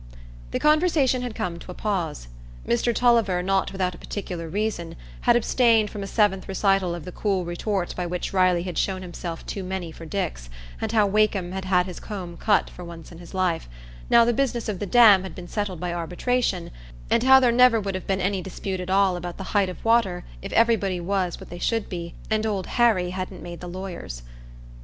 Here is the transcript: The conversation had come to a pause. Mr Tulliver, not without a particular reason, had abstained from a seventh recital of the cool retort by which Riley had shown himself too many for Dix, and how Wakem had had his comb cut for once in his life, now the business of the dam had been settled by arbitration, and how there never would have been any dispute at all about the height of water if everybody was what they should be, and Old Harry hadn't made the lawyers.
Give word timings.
The 0.49 0.57
conversation 0.57 1.21
had 1.21 1.35
come 1.35 1.59
to 1.59 1.69
a 1.69 1.75
pause. 1.75 2.27
Mr 2.67 2.91
Tulliver, 2.91 3.43
not 3.43 3.71
without 3.71 3.93
a 3.93 3.99
particular 3.99 4.49
reason, 4.49 4.95
had 5.29 5.35
abstained 5.35 5.91
from 5.91 6.01
a 6.01 6.07
seventh 6.07 6.47
recital 6.49 6.95
of 6.95 7.05
the 7.05 7.11
cool 7.11 7.45
retort 7.45 7.95
by 7.95 8.07
which 8.07 8.33
Riley 8.33 8.63
had 8.63 8.79
shown 8.79 9.03
himself 9.03 9.45
too 9.45 9.61
many 9.63 9.91
for 9.91 10.07
Dix, 10.07 10.49
and 10.81 10.91
how 10.91 11.05
Wakem 11.05 11.51
had 11.51 11.65
had 11.65 11.85
his 11.85 11.99
comb 11.99 12.35
cut 12.35 12.67
for 12.67 12.83
once 12.83 13.11
in 13.11 13.19
his 13.19 13.35
life, 13.35 13.69
now 14.09 14.25
the 14.25 14.33
business 14.33 14.67
of 14.67 14.79
the 14.79 14.87
dam 14.87 15.21
had 15.21 15.35
been 15.35 15.47
settled 15.47 15.79
by 15.79 15.93
arbitration, 15.93 16.71
and 17.11 17.21
how 17.21 17.39
there 17.39 17.51
never 17.51 17.79
would 17.79 17.93
have 17.93 18.07
been 18.07 18.19
any 18.21 18.41
dispute 18.41 18.79
at 18.79 18.89
all 18.89 19.15
about 19.15 19.37
the 19.37 19.43
height 19.53 19.69
of 19.69 19.85
water 19.85 20.23
if 20.41 20.51
everybody 20.53 20.99
was 20.99 21.39
what 21.39 21.51
they 21.51 21.59
should 21.59 21.89
be, 21.89 22.15
and 22.27 22.47
Old 22.47 22.65
Harry 22.65 23.11
hadn't 23.11 23.43
made 23.43 23.59
the 23.59 23.67
lawyers. 23.69 24.23